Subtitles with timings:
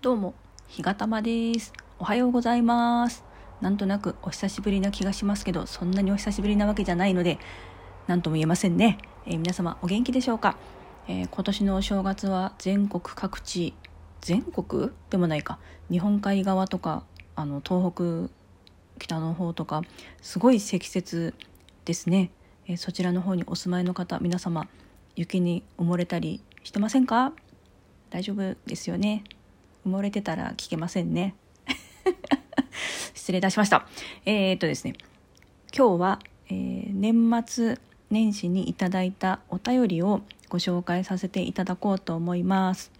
[0.00, 0.34] どうも、
[0.68, 1.72] ひがたまです。
[1.98, 3.24] おはようございます。
[3.60, 7.40] なんとなくお久しぶりな気がしますけど、そんなにお久しぶりなわけじゃないので、
[8.06, 8.98] なんとも言えませんね。
[9.26, 10.56] えー皆様お元気でしょうか、
[11.08, 13.74] えー今年のお正月は全国各地、
[14.20, 14.92] 全国？
[15.10, 15.58] でもないか、
[15.90, 17.02] 日本海側とか、
[17.34, 18.32] あの東北、
[19.00, 19.82] 北の方とか、
[20.22, 21.34] すごい積雪
[21.84, 22.30] ですね。
[22.68, 24.68] えーそちらの方にお住まいの方、皆様、
[25.16, 27.32] 雪に埋もれたりしてませんか？
[28.10, 29.24] 大丈夫ですよね
[29.88, 31.34] 埋もれてたら聞けませんね。
[33.14, 33.86] 失礼いたしました。
[34.24, 34.94] えー、っとですね
[35.76, 36.18] 今日は、
[36.50, 37.78] えー年末
[38.10, 42.90] 年始にいただいたお便りをご紹介させていただこうと思います、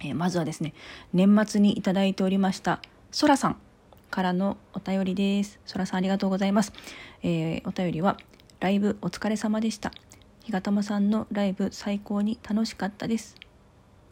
[0.00, 0.74] えーまずはですね
[1.12, 3.56] 年末にいただいておりましたそらさん
[4.10, 5.58] からのお便りです。
[5.66, 6.72] そらさんありがとうございます、
[7.22, 8.16] えーお便りは
[8.60, 9.92] ライブお疲れ様でした。
[10.44, 13.34] ひがたまさんのライブ最高に楽しかったです。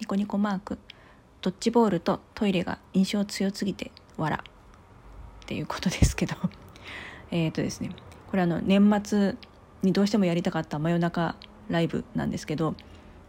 [0.00, 0.78] ニコニコマーク。
[1.44, 6.34] ドッジボールとトイレが印象強すぎて笑っていうことですけど。
[7.30, 7.90] えっとですね。
[8.30, 9.34] これあの年末
[9.82, 11.36] にどうしてもやりたかった真夜中
[11.68, 12.74] ライブなんですけど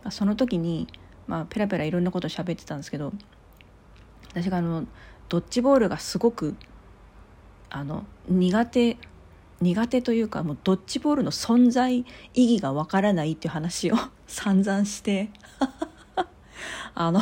[0.09, 0.87] その時に
[1.27, 3.11] まあペラペラいろんなこと喋ってたんですけど
[4.31, 4.85] 私があの
[5.27, 6.55] ドッジボールがすごく
[7.69, 8.97] あの苦手
[9.59, 15.31] 苦手というかもうドッジボールの存在意義がわからないっていう話を 散々して。
[16.97, 17.21] あの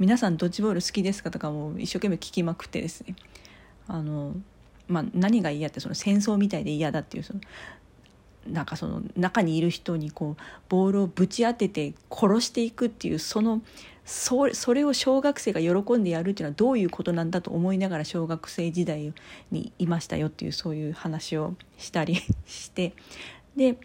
[0.00, 1.30] 皆さんドッジボール好きですか？
[1.30, 3.14] とかも一生懸命聞きまくってですね。
[3.86, 4.34] あの、
[4.88, 7.40] まあ、何が嫌ってその戦争みたいで嫌だっていうその
[8.48, 13.62] なんかその中にいる人にこうボールをぶち当てて殺していくっていうその
[14.04, 19.14] そそれを小学生が喜んでやるっていうのはどういうことなんだと思いながら小学生時代
[19.52, 22.94] にいましたよっていうそういう話をしたり して
[23.56, 23.78] で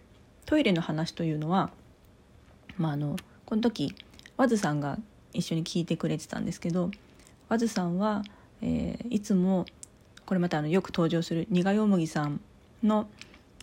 [0.46, 1.72] トイレの話というのは、
[2.78, 3.16] まあ、あの
[3.46, 3.94] この時
[4.36, 4.98] ワズさんが
[5.34, 6.92] 一緒に聞いてくれてたんですけど
[7.48, 8.24] ワズさんは、
[8.62, 9.66] えーいつも
[10.26, 12.40] これまたあのよく登場する苦よもぎさん
[12.84, 13.08] の、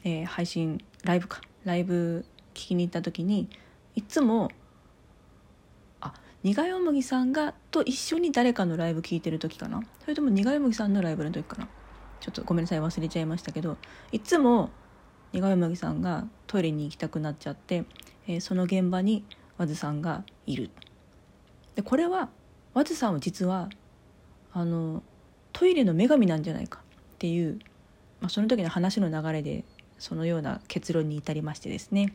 [0.05, 2.25] えー配信ライブかライブ
[2.55, 3.49] 聞きに行った時に
[3.95, 4.51] いつも
[6.01, 9.83] あ苦よもぎさんがと一緒に誰かのライブ聞いてる時かな？
[10.03, 11.69] それとも苦よもぎさんのライブの時かな？
[12.21, 13.77] ちょっとごめんなさい忘れちゃいましたけど
[14.11, 14.71] いつも
[15.33, 17.85] 苦よもぎさんがトイレに行きたくなっちゃって、
[18.27, 19.25] えーその現場に
[19.59, 20.71] ワズさんがいる。
[21.77, 22.31] でこれは
[22.75, 23.69] ワズさんは実は
[24.53, 25.03] あの
[25.53, 26.83] トイレの女神なんじゃないかっ
[27.19, 27.59] ていう、
[28.21, 29.65] まあ、その時の話の流れで
[29.99, 32.13] そのような結論に至りましてですね、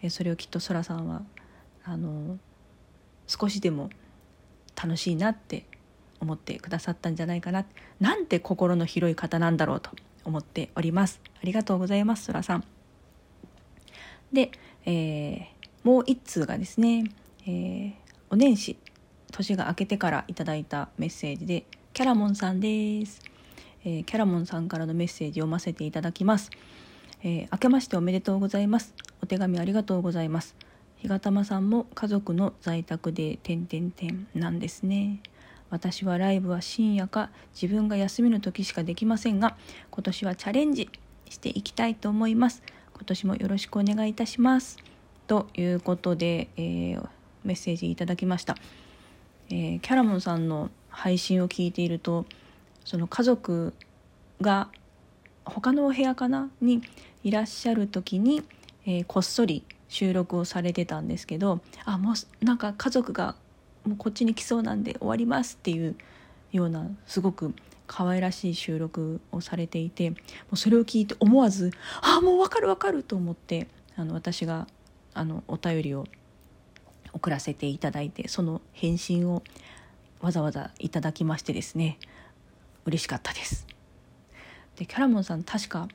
[0.00, 1.22] えそれをきっとそらさんは
[1.84, 2.38] あの
[3.26, 3.90] 少しでも
[4.80, 5.66] 楽しいなって
[6.20, 7.64] 思ってくださったんじゃないかな。
[7.98, 9.90] なんて心の広い方なんだろうと
[10.24, 11.20] 思っております。
[11.42, 12.64] ありがとうございますそらさん。
[14.32, 14.50] で、
[14.84, 17.04] えーもう一通がですね、
[17.46, 17.92] えー
[18.28, 18.76] お年始
[19.36, 23.20] 年が明けてからいただいたメッセージでキャラモンさんです、
[23.84, 26.50] えーキャラモンさんからのメッセージ読ませていただきます、
[27.22, 28.94] えー明けましておめでとうございます。
[29.22, 30.56] お手紙ありがとうございます。
[30.96, 35.20] 日がたまさんも家族の在宅で点々点なんですね。
[35.68, 39.58] 私はライブは深夜か自分が休みの時しかできませんが
[39.90, 40.88] 今年はチャレンジ
[41.28, 42.62] していきたいと思います。
[42.94, 44.78] 今年もよろしくお願いいたします。
[45.26, 47.08] ということで、えー
[47.44, 48.56] メッセージいただきました、
[49.50, 52.26] えーキャラモンさんの配信を聞いていると
[52.84, 53.74] その家族
[54.40, 54.68] が
[55.44, 56.82] 他のお部屋かなに
[57.22, 58.42] いらっしゃる時に、
[58.86, 63.36] えーこっそり収録をされてたんですけどあもうなんか家族が
[63.84, 65.96] もうこっちに来そうなんで終わりますっていう
[66.52, 67.54] ようなすごく
[67.86, 70.16] 可愛らしい収録をされていても
[70.52, 71.70] うそれを聞いて思わず
[72.02, 74.66] 「あもう分かる分かる」と思ってあの私が
[75.14, 76.04] あのお便りを
[77.16, 79.42] 送らせていただいてその返信を
[80.20, 81.98] わざわざいただきましてですね
[82.84, 83.66] 嬉しかったです。
[84.76, 85.88] でキャラモンさん確か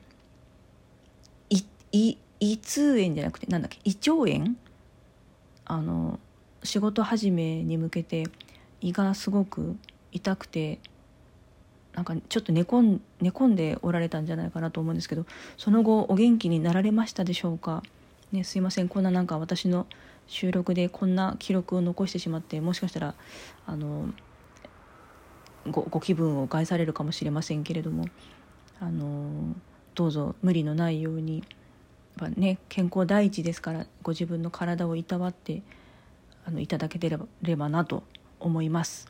[1.92, 4.56] いい胃痛炎じゃなくてなんだっけ胃腸炎
[5.64, 6.18] あの
[6.64, 8.24] 仕事始めに向けて
[8.80, 9.76] 胃がすごく
[10.10, 10.80] 痛くて
[11.94, 15.26] なんかちょっと寝込ん寝込んでおられたんじゃないかなと思うんですけど
[15.58, 17.82] その後お元気になられましたでしょうか、
[18.32, 19.86] ね、すいませんこんななんか私の
[20.26, 23.14] 収録でこんな記録を残してしまってもしかしたら
[23.66, 24.08] あの
[25.70, 28.06] ごご気分を害されるかもしれませんけれども
[28.80, 29.54] あの
[29.94, 31.38] どうぞ無理のないように
[32.20, 35.62] やっぱ、ね、健康第一ですからご自分の体をいたわって
[36.44, 38.02] あのいただければればなと
[38.40, 39.06] 思います。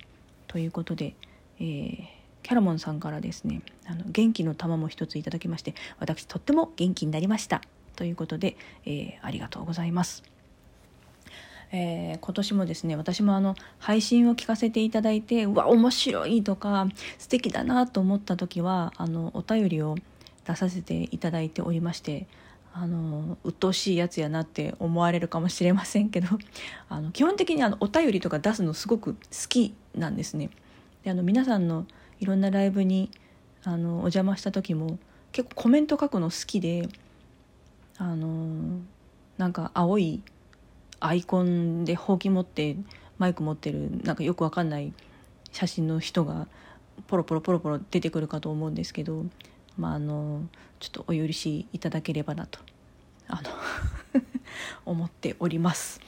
[0.47, 1.15] ということで、
[1.59, 7.63] えーキャラモンさんからですねあの元気の玉も一ついただきまして私とっても元気になりました
[7.95, 10.25] ということで、えーありがとうございます。
[11.73, 16.87] えー、今年もですね私もあの配信を聞かせていただいてうわ面白いとか
[17.19, 19.97] 素敵だなと思った時はあのお便りを
[20.47, 22.27] 出させていただいておりまして
[22.75, 26.29] あの鬱陶しいやつやなって思われるかもしれませんけど
[26.89, 30.51] あの基本的にあのお便りとか出すのすごく好きなんですね。
[31.05, 31.87] であの皆さんの
[32.21, 33.11] いろんなライブに
[33.65, 34.99] あのお邪魔した時も
[35.33, 36.89] 結構コメント書くの好きで
[37.99, 38.81] あの
[39.39, 40.23] なんか青い
[41.05, 42.77] アイコンでほうき持って
[43.19, 44.93] マイク持ってるなんかよくわかんない
[45.53, 46.47] 写真の人が
[47.09, 49.25] ポロポロポロポロ出てくるかと思うんですけど
[49.77, 50.43] まああの
[50.81, 52.59] ちょっとお許しいただければなと
[53.29, 53.51] あの
[54.87, 56.01] 思っております。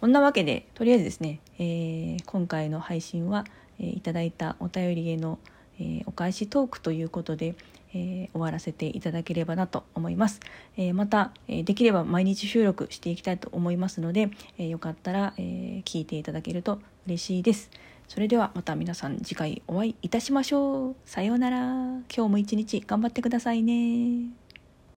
[0.00, 3.44] こんなわけでとりあえずですね、えー、今回の配信は、
[3.78, 5.38] えー、いただいたお便りへの、
[5.78, 7.54] えー、お返しトークということで、
[7.94, 10.40] えー、終わらせていただければなと思います、
[10.76, 17.70] えー、また、え、できれば毎日収録していきたいと思いますので、えよかったら、え聞いていただけると嬉しいです。
[18.08, 20.96] それではまた皆さん次回お会いいたしましょう。
[21.06, 21.58] さようなら。
[21.58, 24.41] 今日も一日頑張ってくださいね。